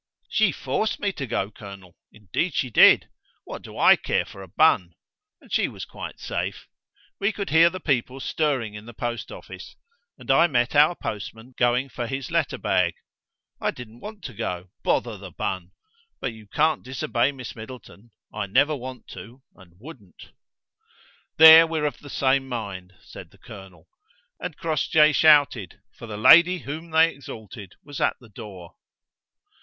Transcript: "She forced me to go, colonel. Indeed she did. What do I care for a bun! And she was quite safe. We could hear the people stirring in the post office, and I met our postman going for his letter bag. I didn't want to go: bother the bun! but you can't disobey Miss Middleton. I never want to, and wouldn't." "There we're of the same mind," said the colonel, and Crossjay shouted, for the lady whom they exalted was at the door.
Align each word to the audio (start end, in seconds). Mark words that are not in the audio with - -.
"She 0.29 0.51
forced 0.51 0.99
me 0.99 1.11
to 1.11 1.27
go, 1.27 1.51
colonel. 1.51 1.95
Indeed 2.11 2.55
she 2.55 2.71
did. 2.71 3.07
What 3.43 3.61
do 3.61 3.77
I 3.77 3.95
care 3.95 4.25
for 4.25 4.41
a 4.41 4.47
bun! 4.47 4.95
And 5.39 5.53
she 5.53 5.67
was 5.67 5.85
quite 5.85 6.19
safe. 6.19 6.67
We 7.19 7.31
could 7.31 7.51
hear 7.51 7.69
the 7.69 7.79
people 7.79 8.19
stirring 8.19 8.73
in 8.73 8.87
the 8.87 8.95
post 8.95 9.31
office, 9.31 9.75
and 10.17 10.31
I 10.31 10.47
met 10.47 10.75
our 10.75 10.95
postman 10.95 11.53
going 11.55 11.87
for 11.87 12.07
his 12.07 12.31
letter 12.31 12.57
bag. 12.57 12.95
I 13.61 13.69
didn't 13.69 13.99
want 13.99 14.23
to 14.23 14.33
go: 14.33 14.71
bother 14.83 15.17
the 15.19 15.29
bun! 15.29 15.71
but 16.19 16.33
you 16.33 16.47
can't 16.47 16.81
disobey 16.81 17.31
Miss 17.31 17.55
Middleton. 17.55 18.09
I 18.33 18.47
never 18.47 18.75
want 18.75 19.05
to, 19.09 19.43
and 19.55 19.75
wouldn't." 19.79 20.31
"There 21.37 21.67
we're 21.67 21.85
of 21.85 21.99
the 21.99 22.09
same 22.09 22.47
mind," 22.49 22.95
said 23.03 23.29
the 23.29 23.37
colonel, 23.37 23.87
and 24.39 24.57
Crossjay 24.57 25.11
shouted, 25.11 25.79
for 25.93 26.07
the 26.07 26.17
lady 26.17 26.57
whom 26.57 26.89
they 26.89 27.13
exalted 27.13 27.73
was 27.83 28.01
at 28.01 28.15
the 28.19 28.29
door. 28.29 28.73